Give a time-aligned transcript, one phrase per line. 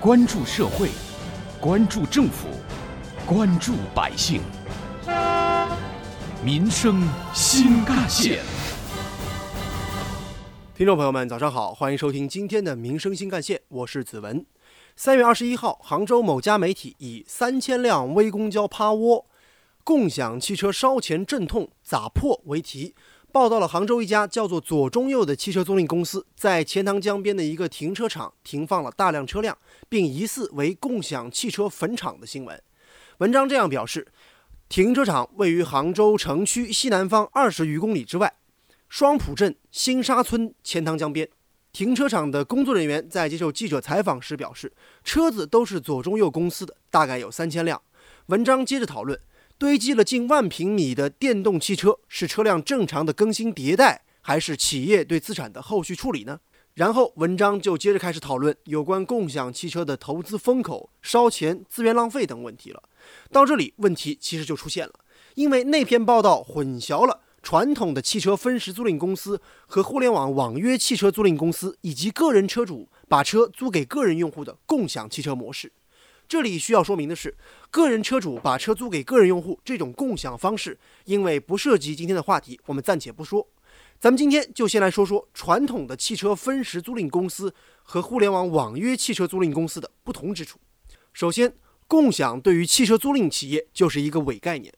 [0.00, 0.90] 关注社会，
[1.60, 2.46] 关注政府，
[3.26, 4.40] 关注百姓，
[6.40, 7.02] 民生
[7.34, 8.38] 新干线。
[10.72, 14.46] 听众朋友们，早上好，欢迎收听今天的《民生新干线》，我是子文。
[14.94, 19.26] 三月二十一号，杭州某家媒体以“三千辆微公交趴窝，
[19.82, 22.94] 共享汽车烧钱阵痛咋破”为题。
[23.30, 29.56] 报道了杭州一家叫做左中右的汽车租赁公司在钱塘江边的一个停车场停放了大量车辆，
[29.88, 32.60] 并疑似为共享汽车坟场的新闻。
[33.18, 34.08] 文章这样表示：
[34.70, 38.32] 停车场位于杭州城区西南方二十余公里之外，
[38.88, 41.28] 双浦镇新沙村钱塘江边。
[41.70, 44.72] 停车场的工作人员在接受记者采访时表示，
[45.04, 47.80] 车子都是左中右公司的，大概有三千辆。
[48.26, 49.20] 文章接着讨论。
[49.58, 56.38] 堆积了近万平米的电动汽车，是车辆正常的更新迭代，还是企业对资产的后续处理呢？
[56.74, 62.80] 然后文章就接着开始讨论有关共享汽车的投资风口、烧钱、资源浪费等问题了。
[63.32, 64.92] 到这里，问题其实就出现了，
[65.34, 75.72] 因为那篇报道混淆了传统的汽车分时租赁公司和互联网网约汽车租赁公司以及个人车主把车租给个人用户的共享汽车模式。
[76.28, 77.34] 这里需要说明的是，
[77.70, 83.48] 个人车主把车租给个人用户这种共享方式，因为不涉及今天的话题，我们暂且不说。
[83.98, 90.58] 咱们今天就先来说说传统的汽车分时租赁公司和互联网网约汽车租赁公司的不同之处。
[91.14, 91.54] 首先，
[91.86, 94.72] 共享对于汽车租赁企业就是一个伪概念。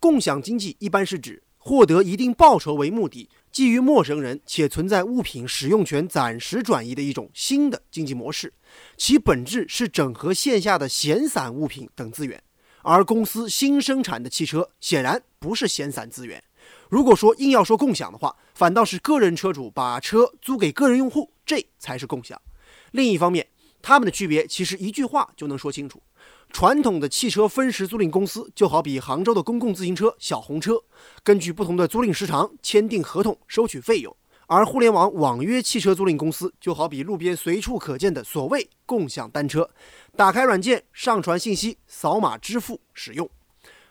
[0.00, 8.52] 共享经济一般是指获得一定报酬为目的，基于陌生人且存在物品使用权暂时转移的一种新的经济模式。
[8.98, 12.42] 其本质是整合线下的闲散物品等资源，
[12.82, 16.44] 而公司新生产的汽车显然不是闲散资源。
[16.90, 22.38] 如果说硬要说共享的话，反倒是个人车主把车租给个人用户，这才是共享。
[22.90, 23.46] 另一方面，
[23.80, 26.02] 他们的区别其实一句话就能说清楚：
[26.50, 30.82] 传统的汽车分时租赁公司就好比杭州的公共自行车小红车，
[31.22, 34.16] 根据不同的租赁时长签订合同收取费用。
[34.46, 39.68] 而互联网网约汽车租赁公司就好比路边随处可见的所谓共享单车，
[40.16, 43.28] 打开软件，上传信息，扫码支付使用。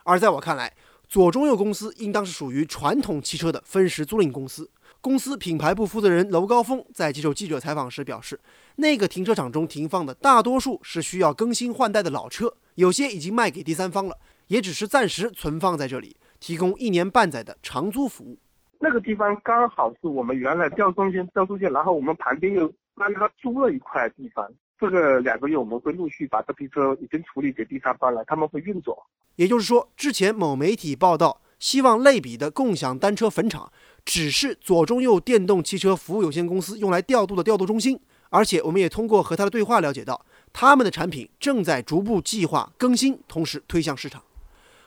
[0.04, 0.74] 而在我看来，
[1.08, 4.72] 左中右公司应当是属于传统汽车的分时租赁公司。
[5.06, 8.40] 公司品牌部负责人娄高峰在接受记者采访时表示，
[8.78, 14.18] 那个停车场中停放的大多数是需要更新换代的老车，有些已经卖给第三方了，
[14.48, 18.36] 也只是暂时存放在这里，提供一年半载的长租服务。
[18.80, 24.52] 那个地方刚好是我们原来调中间调中间，然后我们旁边又帮他租了一块地方。
[24.80, 28.98] 这个两个月我们会陆续把这批车已经处理给第三方了，他们会运走。
[29.36, 33.72] 也就是说，之前某媒体报道希望类比的共享单车坟场，
[34.06, 38.00] 只是左中右电动汽车服务有限公司用来调度的调度中心。
[38.30, 44.22] 而且我们也通过和他的对话了解到，他们的产品正在逐步计划更新，同时推向市场。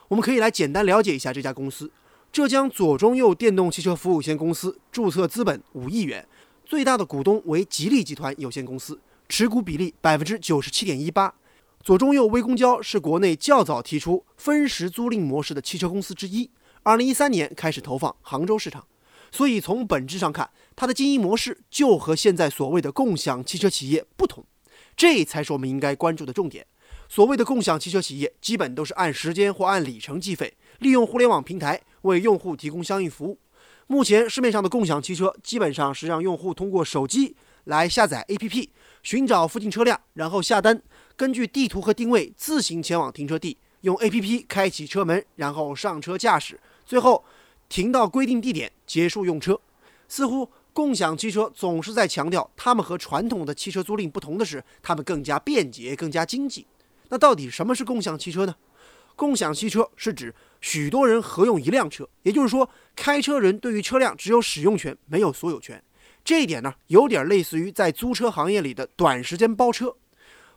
[0.08, 1.90] 我们可以来简单了解一下这家公司。
[2.30, 6.26] 浙江左中右电动汽车服务有限公司注册资本五亿元，
[6.66, 9.00] 最大的股东为吉利集团有限公司，
[9.30, 11.32] 持股比例百分之九十七点一八。
[11.82, 16.50] 左中右微公交是国内较早提出分时租赁模式的汽车公司之一，
[16.82, 18.84] 二零一三年开始投放杭州市场，
[19.30, 24.44] 所以从本质上看，它的经营模式就和现在所谓的共享汽车企业不同，
[24.96, 26.66] 这才是我们应该关注的重点。
[27.08, 31.80] 所谓的共享汽车企业，基本都是按时间或按里程计费，利用互联网平台。
[32.02, 33.38] 为用户提供相应服务。
[33.88, 37.34] 目前市面上的共享汽车基本上是让用户通过手机
[37.64, 38.68] 来下载 APP，
[39.02, 40.80] 寻找附近车辆，然后下单，
[41.16, 47.24] 根据地图和定位自行前往停车地，用 APP 开启车门，然后上车驾驶，最后
[47.68, 49.60] 停到规定地点结束用车。
[50.08, 56.66] 似乎共享汽车总是在强调，他们和传统的汽车租赁不同的是，他们更加便捷、更加经济。
[57.10, 58.56] 那到底什么是共享汽车呢？
[59.14, 65.82] 共享汽车是指许多人合用一辆车，也就是说，开车人对于车辆只有使用权，没有所有权。
[66.24, 69.94] 这一点呢，有点类似于在租车行业里的短时间包车。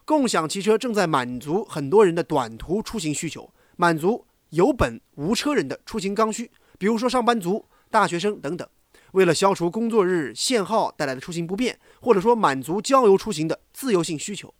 [0.06, 8.68] 共享汽车正在满足很多人的短途出行需求，满足有本无车人的出行刚需，比如说上班族、大学生等等。
[9.12, 14.52] 为了消除工作日限号带来的出行不便，或者说满足郊游出行的自由性需求，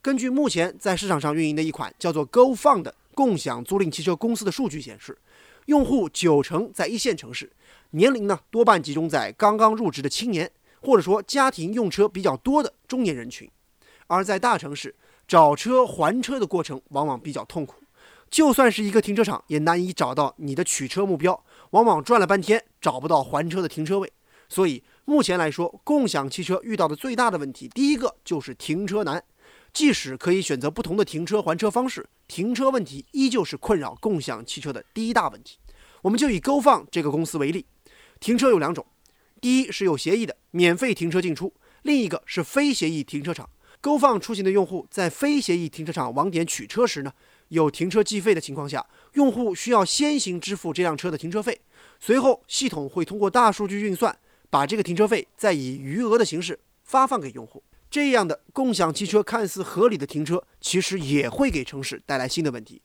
[0.00, 2.94] 根据目前在市场上运营的一款叫做 GoFun 的。
[3.16, 5.16] 共享租赁汽车公司的数据显示，
[5.64, 7.50] 用户九成在一线城市，
[7.92, 10.52] 年龄呢多半集中在刚刚入职的青年，
[10.82, 13.50] 或者说家庭用车比较多的中年人群。
[14.06, 14.94] 而在大城市，
[15.26, 17.76] 找车还车的过程往往比较痛苦，
[18.28, 24.12] 就算是一个停车场，也难以找到你的取车目标，往往转了半天找不到还车的停车位。
[24.48, 29.22] 所以目前来说，共享汽车遇到的最大的问题，第一个就是停车难。
[29.72, 35.58] 即使可以选择不同的停车还车方式，停车问题依旧是困扰共享汽车的第一大问题。
[36.00, 37.66] 我们就以 Go 放这个公司为例，
[38.18, 38.86] 停车有两种，
[39.38, 41.52] 第一是有协议的免费停车进出，
[41.82, 43.50] 另一个是非协议停车场。
[43.82, 47.12] Go 放出行的用户在非协议停车场网点取车时呢，
[47.48, 48.86] 有停车计费的情况下，
[49.16, 51.58] 用户需要先行支付这辆车的停车费，
[51.98, 54.14] 随后系统会通过大数据运算，
[54.50, 57.62] 把这个停车费再以余额的形式发放给用户。
[57.90, 62.82] 这样的共享汽车看似合理的停车，其实也会给城市带来新的问题。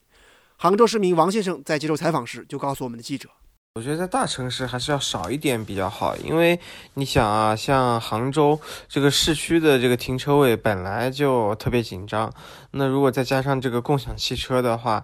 [0.55, 3.29] 杭州市民王先生在接受采访时就告诉我们的记者
[3.75, 6.59] ：“我觉得在大城市还是要少一点比较好，因为
[6.95, 8.59] 你想啊，像杭州
[8.89, 12.29] 这个市区的这个停车位本来就特别紧张，
[12.71, 15.01] 那如果再加上这个共享汽车的话，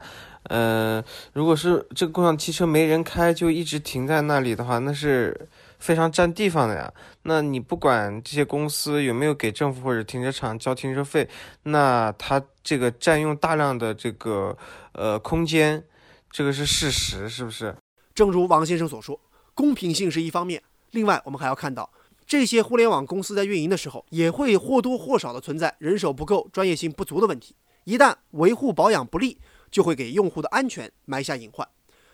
[0.49, 5.47] 嗯，如果是这个共享汽车没人开，就一直停在那里的话，那是。”
[5.79, 6.91] 非常占地方的呀，
[7.21, 11.29] 那你不管这些公司有没有给政府或者停车场交停车费，
[11.61, 14.57] 那它这个占用大量的这个
[14.93, 15.83] 呃空间，
[16.31, 17.75] 这个是事实，是不是？
[18.17, 19.19] 正如王先生所说，
[19.53, 21.87] 公平性是一方面，另外我们还要看到，
[22.25, 27.53] 这些互联网公司在运营的时候，也会或多或少的存在人手不够、专业性不足的问题，
[27.83, 29.37] 一旦维护保养不力，
[29.69, 31.67] 就会给用户的安全埋下隐患。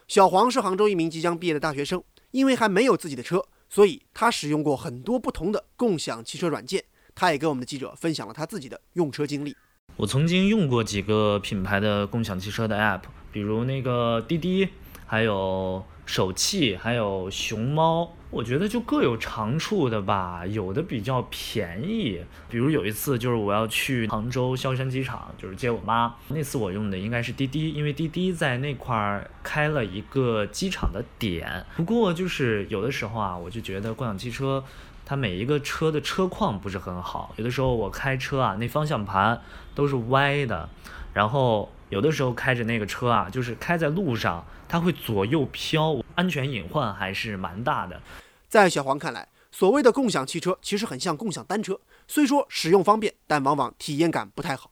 [0.09, 3.41] 小黄是杭州一名即将毕业的大学生，因为还没有自己的车。
[3.69, 6.83] 所以他使用过很多不同的共享汽车软件，
[7.15, 9.55] 他也跟我们的记者分享了他自己的用车经历。
[9.95, 14.67] 我曾经用过几个品牌的共享汽车的 App，比如那个滴滴，
[15.13, 15.85] 还有。
[16.05, 20.45] 手气还有熊猫，我觉得就各有长处的吧。
[20.45, 26.13] 有的比较便宜，比如有一次就是我要去杭州萧山机场，就是接我妈。
[26.27, 31.65] 那次我用的应该是滴滴，因为滴滴在那块儿开了一个机场的点。
[31.77, 34.61] 不过就是有的时候啊，我就觉得共享汽车
[35.05, 37.33] 它每一个车的车况不是很好。
[37.37, 39.41] 有的时候我开车啊，那方向盘
[39.73, 40.67] 都是歪的，
[41.13, 41.71] 然后。
[41.93, 48.01] 有的时候开着那个车啊，就是开在路上，它会左右飘，安全隐患还是蛮大的。
[48.49, 54.71] 在小黄看来，所谓的共享汽车其实很像共享单车，虽说使用方便，但往往体验感不太好。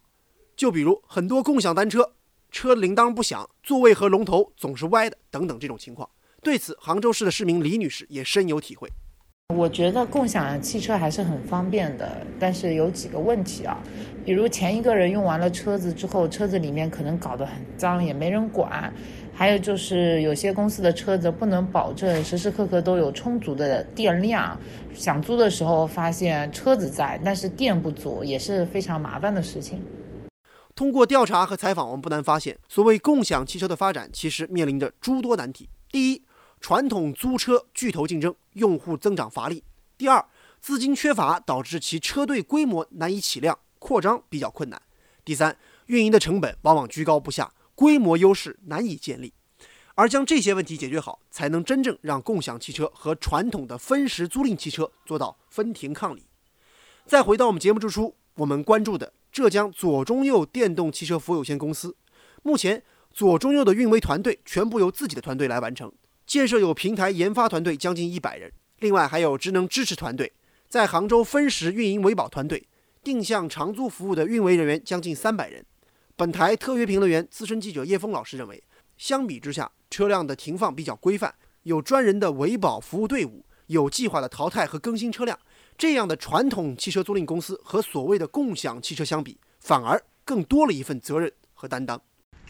[0.56, 2.14] 就比如很多共享单车，
[2.52, 6.10] 车铃铛不响，座位和龙头总是歪的，等等这种情况。
[6.42, 8.92] 对此，杭州市的市民李女士也深有体会。
[9.52, 13.78] 我觉得共享汽车还是很方便的，但是有几个问题啊，
[14.26, 18.70] 比如前一个人用完了车子之后，车子里面可能搞得很脏，也没人管；
[19.34, 24.58] 还有就是有些公司的车子不能保证时时刻刻都有充足的电量，
[24.94, 29.82] 想租的时候发现车子在，但是电不足，也是非常麻烦的事情。
[30.74, 35.70] 通过调查和采访，我们不难发现，所谓共享汽车的发展其实面临着诸多难题。
[35.92, 36.24] 第一，
[36.62, 39.64] 传统租车巨头竞争，用户增长乏力。
[39.98, 40.24] 第二，
[40.62, 44.80] 资金缺乏导致其车队规模难以起量，扩张比较困难。
[45.26, 49.34] 第三，运营的成本往往居高不下，规模优势难以建立。
[49.96, 56.24] 而将这些问题解决好，才能真正让共享汽车和传统的分时租赁汽车做到分庭抗礼。
[57.06, 61.96] 再回到我们节目之初，我们关注的浙江左中右电动汽车服务有限公司，
[62.44, 62.82] 目前
[63.12, 65.92] 左中右的运维团队全部由自己的团队来完成。
[66.26, 70.32] 建设有平台研发团队将近一百人，另外还有职能支持团队，
[70.68, 72.68] 在杭州分时运营维保团队，
[73.04, 75.66] 定向长租服务的运维人员将近三百人。
[76.16, 78.64] 本台特约评论员、资深记者叶峰老师认为，
[78.98, 85.38] 相比之下，车辆的停放比较规范，有专人的维保服务队伍，有计划的淘汰和更新车辆。
[85.78, 92.00] 这样的传统汽车租赁公司和所谓的共享汽车相比，反而更多了一份责任和担当。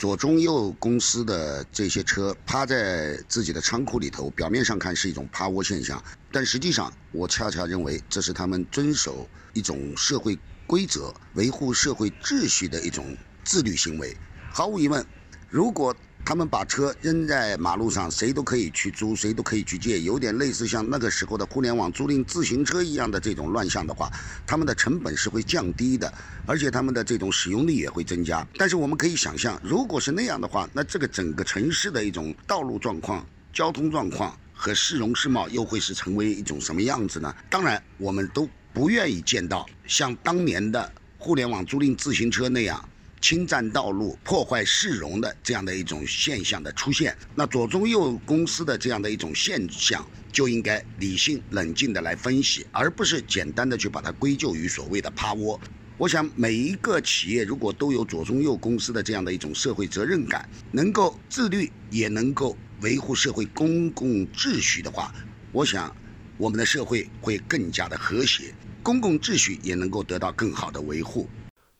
[0.01, 13.15] 左中右公司的这些车趴在自己的仓库里头，表面上看是一种趴窝现象，但实际上，我恰恰认为这是他们遵守一种社会规则、维护社会秩序的一种
[13.46, 14.17] 自律行为。
[14.51, 15.05] 毫无疑问，
[15.48, 24.10] 如果他们把车扔在马路上，谁都可以去租，谁都可以去借，有点类似像那个时候的互联网租赁自行车一样的这种乱象的话，
[24.46, 26.13] 他们的成本是会降低的，
[26.46, 28.48] 而且他们的这种使用率也会增加。
[28.56, 37.36] 但是我们可以想象，如果是那样的话，那这个整个城市的一种道路状况、交通状况和市容市貌又会是成为一种什么样子呢？
[37.50, 42.88] 当然，我们都不愿意见到像当年的互联网租赁自行车那样。
[43.22, 55.60] 侵占道路、破坏市容的这样的一种现象的出现，那左中右公司的这样的一种现象，就应该理性冷静的来分析，而不是简单的去把它归咎于所谓的趴窝。
[55.98, 65.13] 我想每一个企业如果都有左中右公司的这样的一种社会责任感，能够自律，也能够维护社会公共秩序的话，
[65.51, 65.96] 我想
[66.38, 68.51] 我们的社会会更加的和谐，
[68.82, 71.30] 公共秩序也能够得到更好的维护。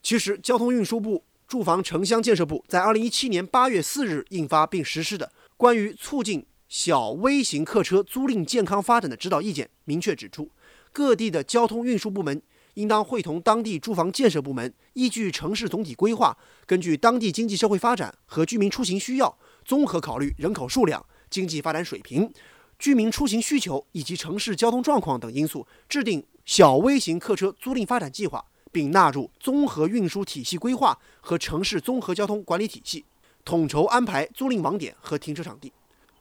[0.04, 5.26] 其实，交通运输部、住房城乡建设部在二零一七年八月四日印发并实施的
[5.58, 10.50] 《关于促进小微型客车租赁健康发展的指导意见》明确指出，
[10.94, 12.42] 各地的交通运输部门
[12.76, 22.32] 应当会同当地住房建设部门，依据城市总体规划，根据当地经济社会发展和居民出行需要，综合考虑人口数量、经济发展水平、
[22.80, 28.46] 居民出行需求以及城市交通状况等因素，制定小微型客车租赁发展计划。
[28.72, 33.04] 并纳入综合运输体系规划和城市综合交通管理体系，
[33.44, 35.72] 统筹安排租赁网点和停车场地。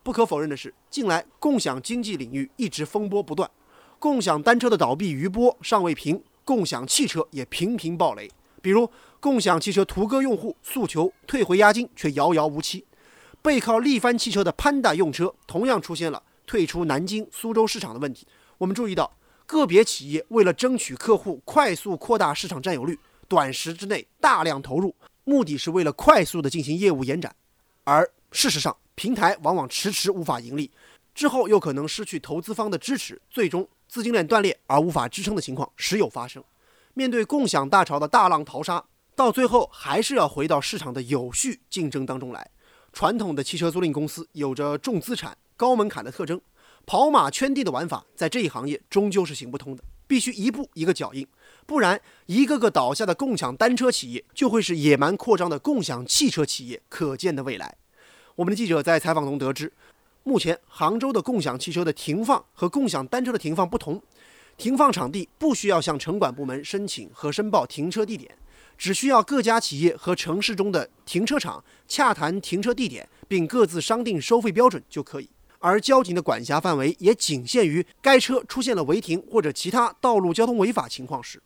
[0.02, 3.50] 不可否认的是，近来共享经济领域一直风波不断，
[3.98, 8.30] 共享单车的倒闭余波尚未平，共享汽车也频频爆雷。
[8.62, 8.90] 比如，
[9.20, 12.82] 共享汽车途歌用户诉求退回押金却遥遥无期；
[13.42, 18.26] 背靠力帆汽车的潘达用车同样出现了退出南京、苏州市场的问题。
[18.58, 19.10] 我们注意到。
[19.50, 27.34] 个别企业为了争取客户，快速扩大市场占有率，短时之内大量投入，目的是为了快速的进行业务延展，
[27.82, 30.70] 而事实上，平台往往迟迟无法盈利，
[31.12, 36.44] 之后又可能失去投资方的支持，最终资金链断裂而无法支撑的情况时有发生。
[36.94, 38.84] 面对共享大潮的大浪淘沙，
[39.16, 42.48] 到最后还是要回到市场的有序竞争当中来。
[42.92, 46.40] 传统的汽车租赁公司有着重资产、高门槛的特征。
[46.86, 51.26] 跑马圈地的玩法，在这一行业终究是行不通的，必须一步一个脚印，
[51.66, 57.76] 不然一个个倒下的共享单车企业，就会是野蛮扩张的共享汽车企业可见的未来。
[58.34, 59.72] 我们的记者在采访中得知，
[60.24, 64.02] 目前杭州的共享汽车的停放和共享单车的停放不同，
[64.56, 68.36] 停放场地不需要向城管部门申请和申报停车地点，
[68.76, 75.28] 只需要各家企业和城市中的停车场洽谈停车地点，并各自商定收费标准就可以。
[75.60, 81.40] 而交警的管辖范围也仅限于该车出现了违停或者其他道路交通违法情况时，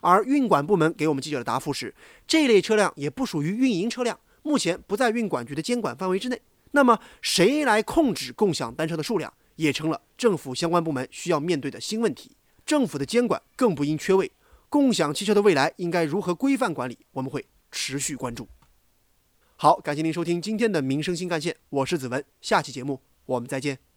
[0.00, 1.94] 而运管部门给我们记者的答复是，
[2.26, 6.40] 这类车辆也不属于运营车辆，目前不在运管局的监管范围之内。
[6.72, 12.36] 那么，谁来控制共享单车的数量，也成了政府相关部门需要面对的新问题。
[12.66, 14.30] 政府的监管更不应缺位。
[14.68, 18.48] 共享汽车的未来应该如何规范管理，我们会持续关注。
[19.56, 23.09] 好，感谢您收听今天的民生新干线，我是子文，下期节目。
[23.30, 23.89] 我们再见。